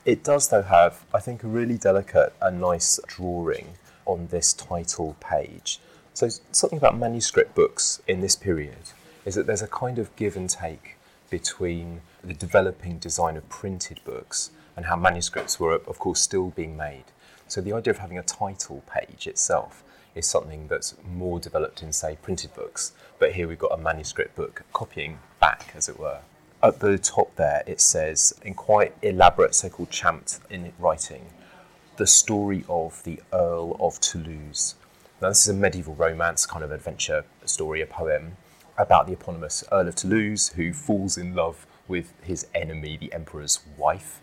[0.06, 3.74] It does, though, have, I think, a really delicate and nice drawing
[4.06, 5.82] on this title page.
[6.14, 8.94] So, something about manuscript books in this period
[9.26, 10.96] is that there's a kind of give and take
[11.30, 16.78] between the developing design of printed books and how manuscripts were, of course, still being
[16.78, 17.12] made.
[17.50, 19.84] So, the idea of having a title page itself
[20.16, 22.94] is something that's more developed in, say, printed books.
[23.20, 26.20] But here we've got a manuscript book copying back, as it were.
[26.62, 31.28] At the top there, it says, in quite elaborate, so called champed in writing,
[31.98, 34.76] the story of the Earl of Toulouse.
[35.22, 38.38] Now, this is a medieval romance, kind of adventure story, a poem
[38.78, 43.60] about the eponymous Earl of Toulouse who falls in love with his enemy, the Emperor's
[43.78, 44.22] wife,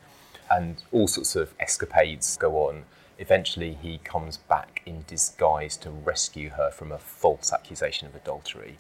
[0.51, 2.85] and all sorts of escapades go on.
[3.19, 8.77] Eventually, he comes back in disguise to rescue her from a false accusation of adultery.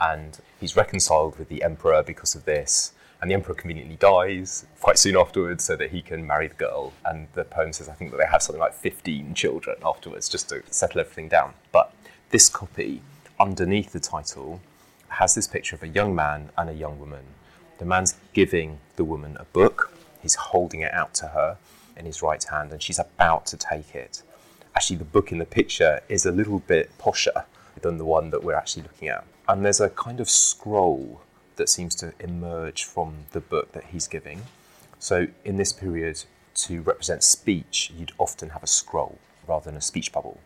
[0.00, 2.92] And he's reconciled with the Emperor because of this.
[3.20, 6.92] And the Emperor conveniently dies quite soon afterwards so that he can marry the girl.
[7.04, 10.48] And the poem says, I think, that they have something like 15 children afterwards just
[10.50, 11.54] to settle everything down.
[11.72, 11.92] But
[12.30, 13.02] this copy,
[13.38, 14.60] underneath the title,
[15.08, 17.24] has this picture of a young man and a young woman.
[17.78, 21.58] The man's giving the woman a book, he's holding it out to her
[21.96, 24.22] in his right hand, and she's about to take it.
[24.74, 27.44] Actually, the book in the picture is a little bit posher
[27.80, 29.24] than the one that we're actually looking at.
[29.48, 31.20] And there's a kind of scroll
[31.56, 34.42] that seems to emerge from the book that he's giving.
[34.98, 39.82] So, in this period, to represent speech, you'd often have a scroll rather than a
[39.82, 40.40] speech bubble.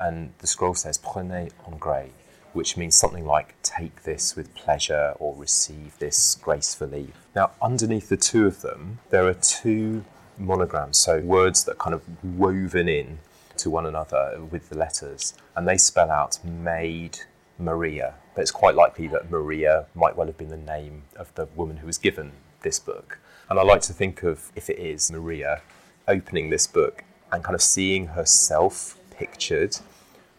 [0.00, 2.10] And the scroll says, Prenez en gré,
[2.52, 7.12] which means something like take this with pleasure or receive this gracefully.
[7.34, 10.04] Now, underneath the two of them, there are two
[10.38, 13.18] monograms, so words that kind of woven in
[13.56, 17.20] to one another with the letters, and they spell out Maid
[17.58, 18.14] Maria.
[18.34, 21.78] But it's quite likely that Maria might well have been the name of the woman
[21.78, 23.18] who was given this book.
[23.48, 25.62] And I like to think of, if it is Maria,
[26.08, 29.78] opening this book and kind of seeing herself pictured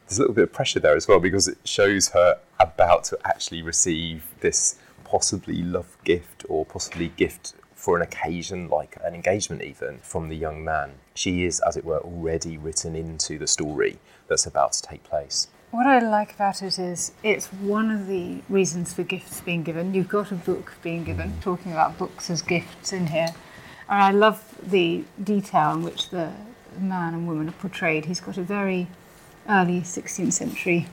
[0.08, 3.18] there's a little bit of pressure there as well because it shows her about to
[3.26, 7.54] actually receive this possibly love gift or possibly gift
[7.86, 10.90] for an occasion like an engagement even from the young man.
[11.14, 15.50] She is, as it were, already written into the story that's about to take place.
[15.70, 19.94] What I like about it is it's one of the reasons for gifts being given.
[19.94, 23.36] You've got a book being given, talking about books as gifts in here.
[23.88, 26.32] And I love the detail in which the
[26.80, 28.06] man and woman are portrayed.
[28.06, 28.88] He's got a very
[29.48, 30.88] early 16th century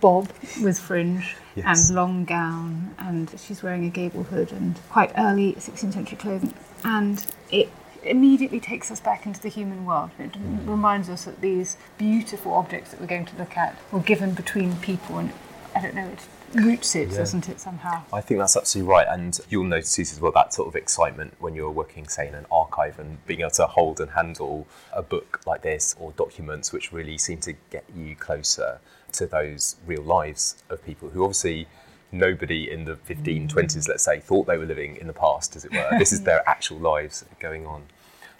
[0.00, 0.28] bob
[0.62, 1.88] with fringe Yes.
[1.88, 6.54] and long gown, and she's wearing a gable hood and quite early 16th century clothing.
[6.84, 7.68] And it
[8.04, 10.10] immediately takes us back into the human world.
[10.18, 10.68] It mm.
[10.68, 14.76] reminds us that these beautiful objects that we're going to look at were given between
[14.76, 15.32] people, and
[15.74, 18.02] I don't know, it roots it, doesn't it, somehow?
[18.12, 21.54] I think that's absolutely right, and you'll notice as well that sort of excitement when
[21.54, 25.40] you're working, say, in an archive and being able to hold and handle a book
[25.46, 28.80] like this or documents which really seem to get you closer
[29.12, 31.66] to those real lives of people who obviously
[32.10, 33.88] nobody in the 1520s, mm.
[33.88, 35.98] let's say, thought they were living in the past, as it were.
[35.98, 37.84] This is their actual lives going on.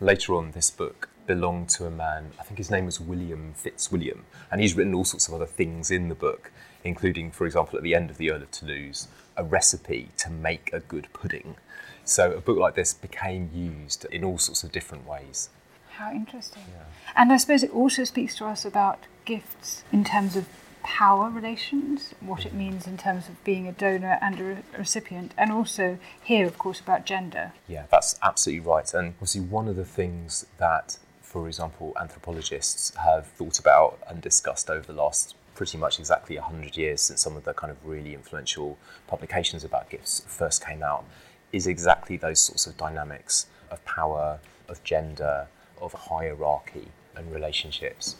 [0.00, 4.24] Later on, this book belonged to a man, I think his name was William Fitzwilliam,
[4.50, 6.50] and he's written all sorts of other things in the book,
[6.84, 10.70] including, for example, at the end of The Earl of Toulouse, a recipe to make
[10.72, 11.56] a good pudding.
[12.04, 15.50] So a book like this became used in all sorts of different ways.
[15.98, 16.62] How interesting.
[16.68, 16.84] Yeah.
[17.16, 20.46] And I suppose it also speaks to us about gifts in terms of
[20.84, 25.50] power relations, what it means in terms of being a donor and a recipient, and
[25.50, 27.52] also here, of course, about gender.
[27.66, 28.94] Yeah, that's absolutely right.
[28.94, 34.70] And obviously, one of the things that, for example, anthropologists have thought about and discussed
[34.70, 38.14] over the last pretty much exactly 100 years since some of the kind of really
[38.14, 38.78] influential
[39.08, 41.04] publications about gifts first came out
[41.50, 44.38] is exactly those sorts of dynamics of power,
[44.68, 45.48] of gender,
[45.80, 48.16] of hierarchy and relationships.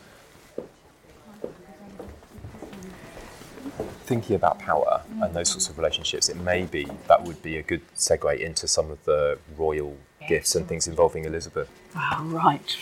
[4.05, 7.63] Thinking about power and those sorts of relationships, it may be that would be a
[7.63, 9.97] good segue into some of the royal
[10.29, 11.69] gifts and things involving Elizabeth.
[11.95, 12.77] Oh, right.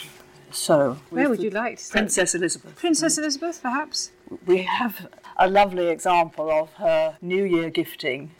[0.52, 2.76] So, where would you like to Princess Elizabeth?
[2.76, 4.12] Princess Elizabeth, perhaps?
[4.46, 8.30] We have a lovely example of her New Year gifting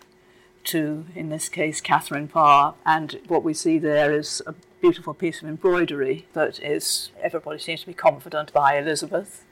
[0.67, 2.75] to, in this case, Katherine Parr.
[2.85, 7.81] And what we see there is a beautiful piece of embroidery that is, everybody seems
[7.81, 9.45] to be confident by Elizabeth.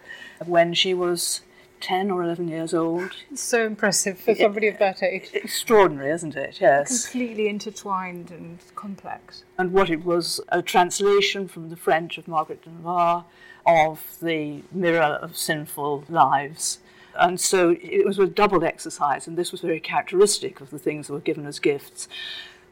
[0.45, 1.43] When she was
[1.81, 3.11] 10 or 11 years old.
[3.31, 5.29] It's so impressive for somebody of that age.
[5.35, 6.59] Extraordinary, isn't it?
[6.61, 7.09] Yes.
[7.09, 9.45] Completely intertwined and complex.
[9.59, 13.27] And what it was a translation from the French of Margaret de Navarre
[13.67, 16.79] of the Mirror of Sinful Lives
[17.17, 21.07] and so it was a double exercise, and this was very characteristic of the things
[21.07, 22.09] that were given as gifts,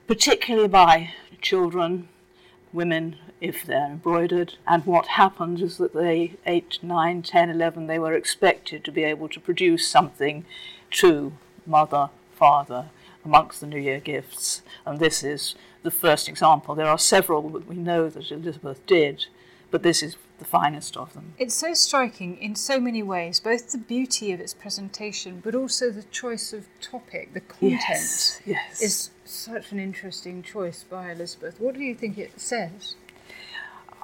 [0.06, 2.08] particularly by children,
[2.72, 4.54] women, if they're embroidered.
[4.66, 9.04] And what happened is that they, 8, 9, 10, 11, they were expected to be
[9.04, 10.44] able to produce something
[10.92, 11.32] to
[11.66, 12.86] mother, father,
[13.24, 14.62] amongst the New Year gifts.
[14.86, 16.74] And this is the first example.
[16.74, 19.26] There are several that we know that Elizabeth did,
[19.70, 21.34] but this is the finest of them.
[21.38, 25.90] It's so striking in so many ways, both the beauty of its presentation, but also
[25.90, 27.80] the choice of topic, the content.
[27.80, 28.82] Yes, yes.
[28.82, 31.60] Is such an interesting choice by Elizabeth.
[31.60, 32.96] What do you think it says?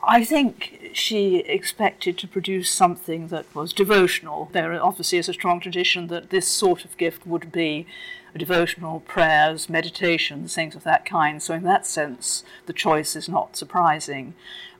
[0.04, 4.48] I think she expected to produce something that was devotional.
[4.52, 7.84] There obviously is a strong tradition that this sort of gift would be
[8.32, 11.42] a devotional prayers, meditations, things of that kind.
[11.42, 14.34] So, in that sense, the choice is not surprising.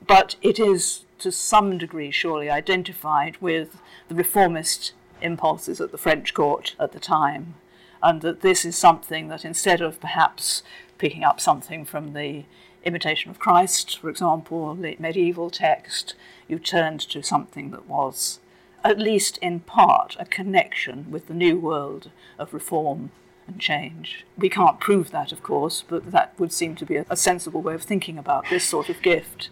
[0.07, 6.33] But it is to some degree surely identified with the reformist impulses at the French
[6.33, 7.55] court at the time,
[8.01, 10.63] and that this is something that instead of perhaps
[10.97, 12.45] picking up something from the
[12.83, 16.15] Imitation of Christ, for example, the medieval text,
[16.47, 18.39] you turned to something that was,
[18.85, 23.11] at least in part, a connection with the new world of reform
[23.49, 24.25] and change.
[24.37, 27.61] We can't prove that, of course, but that would seem to be a, a sensible
[27.61, 29.49] way of thinking about this sort of gift.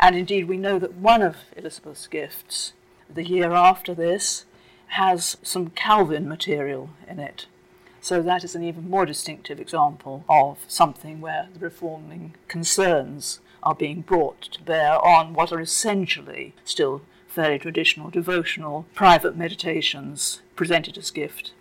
[0.00, 2.72] And indeed, we know that one of Elizabeth's gifts,
[3.12, 4.44] the year after this,
[4.88, 7.46] has some Calvin material in it.
[8.00, 13.74] So that is an even more distinctive example of something where the reforming concerns are
[13.74, 20.96] being brought to bear on what are essentially still fairly traditional devotional private meditations presented
[20.96, 21.52] as gift.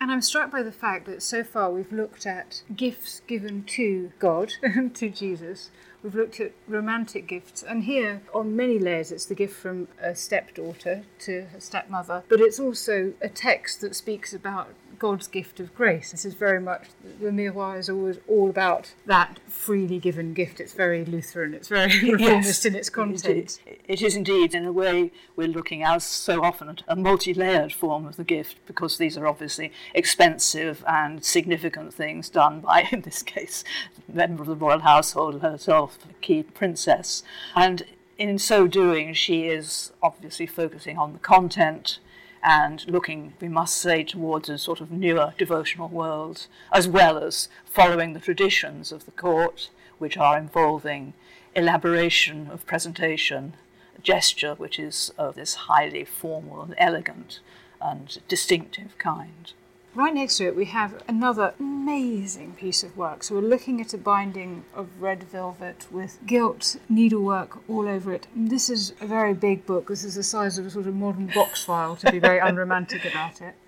[0.00, 4.12] And I'm struck by the fact that so far we've looked at gifts given to
[4.18, 4.52] God,
[4.94, 5.70] to Jesus,
[6.06, 10.14] We've looked at romantic gifts, and here, on many layers, it's the gift from a
[10.14, 14.68] stepdaughter to a stepmother, but it's also a text that speaks about
[14.98, 16.10] God's gift of grace.
[16.10, 16.88] This is very much,
[17.20, 20.60] the Miroir is always all about that freely given gift.
[20.60, 23.58] It's very Lutheran, it's very reformist yes, in its content.
[23.86, 27.72] It is indeed, in a way, we're looking as so often at a multi layered
[27.72, 33.02] form of the gift because these are obviously expensive and significant things done by, in
[33.02, 33.64] this case,
[34.08, 37.22] a member of the royal household herself, a key princess.
[37.54, 37.84] And
[38.18, 41.98] in so doing, she is obviously focusing on the content
[42.42, 47.48] and looking, we must say, towards a sort of newer devotional world, as well as
[47.64, 51.14] following the traditions of the court, which are involving
[51.54, 53.54] elaboration of presentation,
[54.02, 57.40] gesture which is of this highly formal and elegant
[57.80, 59.52] and distinctive kind.
[59.96, 63.22] Right next to it, we have another amazing piece of work.
[63.22, 68.26] So, we're looking at a binding of red velvet with gilt needlework all over it.
[68.36, 69.88] This is a very big book.
[69.88, 73.06] This is the size of a sort of modern box file, to be very unromantic
[73.06, 73.54] about it.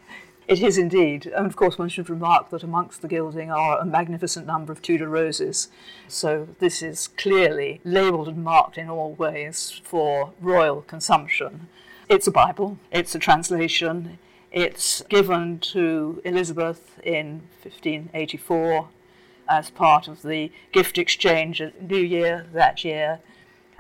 [0.47, 1.27] It is indeed.
[1.27, 4.83] And of course, one should remark that amongst the gilding are a magnificent number of
[4.83, 5.69] Tudor roses.
[6.09, 11.69] So, this is clearly labelled and marked in all ways for royal consumption.
[12.07, 14.19] It's a Bible, it's a translation,
[14.51, 18.89] it's given to Elizabeth in 1584
[19.49, 23.21] as part of the gift exchange at New Year that year.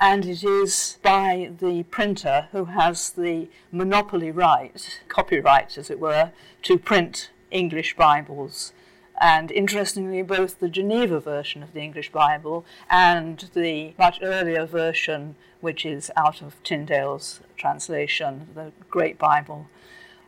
[0.01, 6.31] and it is by the printer who has the monopoly right, copyright as it were,
[6.62, 8.73] to print English Bibles.
[9.21, 15.35] And interestingly, both the Geneva version of the English Bible and the much earlier version,
[15.61, 19.66] which is out of Tyndale's translation, the Great Bible,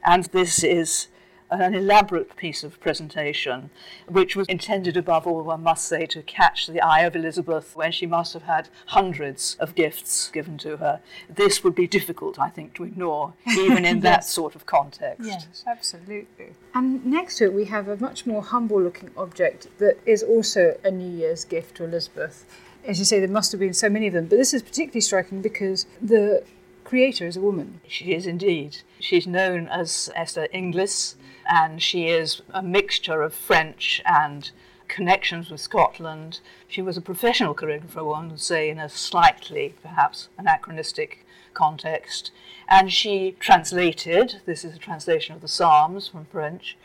[0.04, 1.08] and this is
[1.50, 3.70] an elaborate piece of presentation,
[4.06, 7.90] which was intended above all, one must say, to catch the eye of Elizabeth when
[7.90, 11.00] she must have had hundreds of gifts given to her.
[11.28, 14.02] This would be difficult, I think, to ignore, even in yes.
[14.02, 15.26] that sort of context.
[15.26, 16.54] Yes, absolutely.
[16.74, 20.78] And next to it, we have a much more humble looking object that is also
[20.84, 22.44] a New Year's gift to Elizabeth.
[22.86, 25.00] As you say, there must have been so many of them, but this is particularly
[25.00, 26.44] striking because the
[26.90, 27.80] creator is a woman.
[27.86, 28.78] She is indeed.
[28.98, 31.14] She's known as Esther Inglis,
[31.48, 34.50] and she is a mixture of French and
[34.88, 36.40] connections with Scotland.
[36.66, 41.24] She was a professional calligrapher, one would say, in a slightly, perhaps, anachronistic
[41.54, 42.32] context.
[42.68, 46.76] And she translated, this is a translation of the Psalms from French,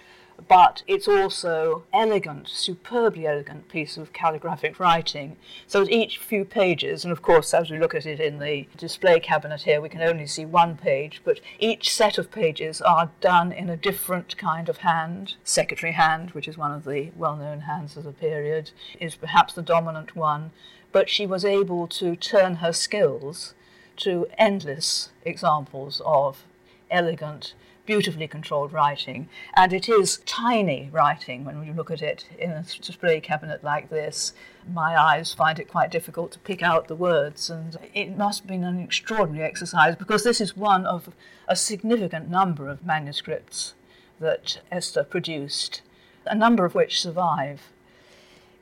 [0.48, 5.38] but it's also elegant, superbly elegant piece of calligraphic writing.
[5.68, 8.68] So at each few pages, and of course as we look at it in the
[8.78, 13.12] display cabinet here, we can only see one page, but each set of pages are
[13.22, 15.36] done in a different kind of hand.
[15.44, 19.62] Secretary hand, which is one of the well-known hands of the period, is perhaps the
[19.62, 20.52] dominant one,
[20.92, 23.54] but she was able to turn her skills
[23.98, 26.44] to endless examples of
[26.92, 27.54] elegant
[27.86, 32.64] beautifully controlled writing, and it is tiny writing when you look at it in a
[32.82, 34.34] display cabinet like this.
[34.72, 38.48] My eyes find it quite difficult to pick out the words, and it must have
[38.48, 41.10] been an extraordinary exercise because this is one of
[41.48, 43.74] a significant number of manuscripts
[44.20, 45.82] that Esther produced,
[46.26, 47.70] a number of which survive.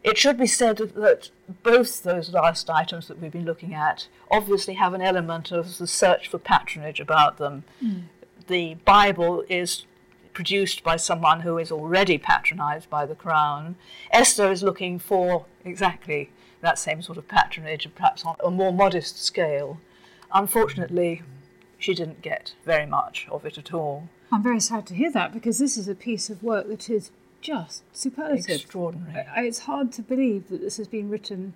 [0.04, 1.30] It should be said that
[1.64, 5.88] both those last items that we've been looking at obviously have an element of the
[5.88, 7.64] search for patronage about them.
[7.82, 8.04] Mm
[8.48, 9.86] the Bible is
[10.34, 13.76] produced by someone who is already patronized by the crown.
[14.12, 16.32] Esther is looking for exactly
[16.62, 19.80] that same sort of patronage, perhaps on a more modest scale.
[20.34, 21.22] Unfortunately,
[21.78, 24.10] she didn't get very much of it at all.
[24.32, 27.12] I'm very sad to hear that because this is a piece of work that is
[27.42, 28.62] just superlative.
[28.62, 29.26] Extraordinary.
[29.38, 31.54] It's hard to believe that this has been written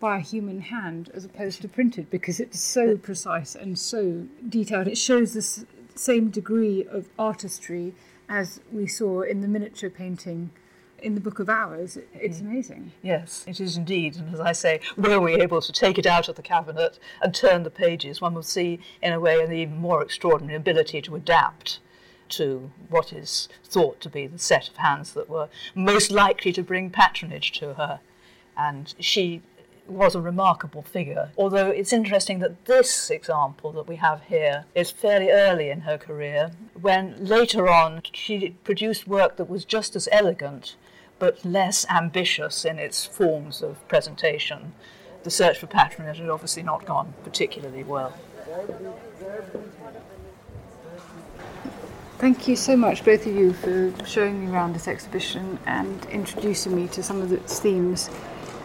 [0.00, 4.88] by a human hand as opposed to printed because it's so precise and so detailed.
[4.88, 5.64] It shows this
[5.98, 7.94] same degree of artistry
[8.28, 10.50] as we saw in the miniature painting
[11.02, 11.98] in the Book of Hours.
[12.14, 12.42] It's mm.
[12.42, 12.92] amazing.
[13.02, 14.16] Yes, it is indeed.
[14.16, 17.34] And as I say, were we able to take it out of the cabinet and
[17.34, 21.16] turn the pages, one would see, in a way, an even more extraordinary ability to
[21.16, 21.78] adapt
[22.30, 26.62] to what is thought to be the set of hands that were most likely to
[26.62, 28.00] bring patronage to her.
[28.56, 29.42] And she
[29.88, 31.30] was a remarkable figure.
[31.36, 35.98] Although it's interesting that this example that we have here is fairly early in her
[35.98, 40.76] career, when later on she produced work that was just as elegant
[41.18, 44.72] but less ambitious in its forms of presentation.
[45.24, 48.14] The search for patronage had obviously not gone particularly well.
[52.18, 56.74] Thank you so much, both of you, for showing me around this exhibition and introducing
[56.74, 58.10] me to some of its themes.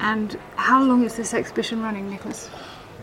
[0.04, 2.50] And how long is this exhibition running, Nicholas?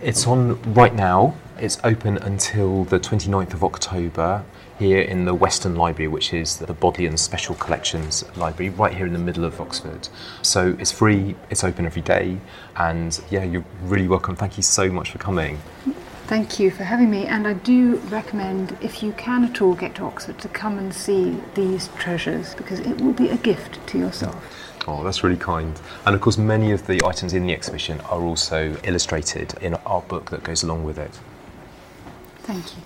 [0.03, 1.35] It's on right now.
[1.59, 4.45] It's open until the 29th of October
[4.79, 9.15] here in the Western Library, which is the Bodleian Special Collections Library, right here in
[9.15, 10.09] the middle of Oxford.
[10.43, 12.39] So it's free, it's open every day,
[12.77, 14.37] and yeah, you're really welcome.
[14.37, 15.59] Thank you so much for coming.
[16.27, 19.95] Thank you for having me, and I do recommend, if you can at all get
[19.97, 23.99] to Oxford, to come and see these treasures because it will be a gift to
[23.99, 24.70] yourself.
[24.87, 25.79] Oh, that's really kind.
[26.07, 30.01] And of course, many of the items in the exhibition are also illustrated in our
[30.03, 31.19] book that goes along with it.
[32.43, 32.83] Thank you.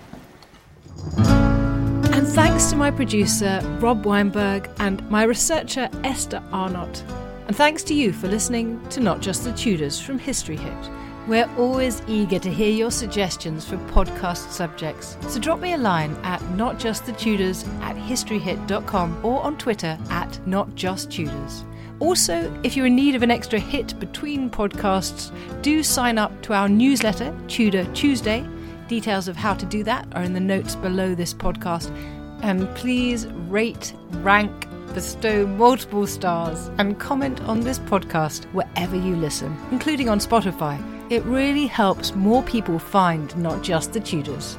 [2.14, 7.04] And thanks to my producer, Rob Weinberg, and my researcher, Esther Arnott.
[7.46, 10.90] And thanks to you for listening to Not Just the Tudors from History Hit.
[11.26, 15.16] We're always eager to hear your suggestions for podcast subjects.
[15.28, 21.64] So drop me a line at notjustthetudors at historyhit.com or on Twitter at notjusttudors.
[22.00, 25.32] Also, if you're in need of an extra hit between podcasts,
[25.62, 28.46] do sign up to our newsletter, Tudor Tuesday.
[28.88, 31.94] Details of how to do that are in the notes below this podcast.
[32.42, 39.56] And please rate, rank, bestow multiple stars, and comment on this podcast wherever you listen,
[39.70, 40.82] including on Spotify.
[41.10, 44.58] It really helps more people find not just the Tudors.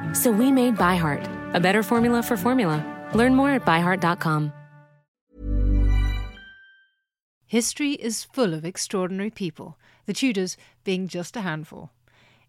[0.13, 2.85] So we made ByHeart, a better formula for formula.
[3.13, 4.53] Learn more at byheart.com.
[7.45, 11.91] History is full of extraordinary people, the Tudors being just a handful.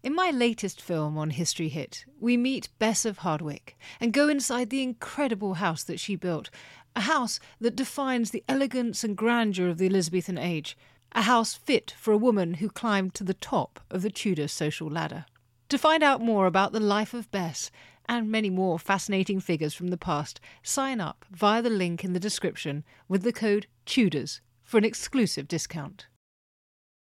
[0.01, 4.69] In my latest film on History Hit, we meet Bess of Hardwick and go inside
[4.69, 6.49] the incredible house that she built,
[6.95, 10.77] a house that defines the elegance and grandeur of the Elizabethan age,
[11.13, 14.89] a house fit for a woman who climbed to the top of the Tudor social
[14.89, 15.25] ladder.
[15.73, 17.71] To find out more about the life of Bess
[18.05, 22.19] and many more fascinating figures from the past, sign up via the link in the
[22.19, 26.05] description with the code TUDORS for an exclusive discount.